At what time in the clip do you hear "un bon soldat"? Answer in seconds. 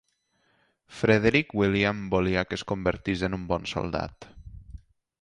3.41-4.31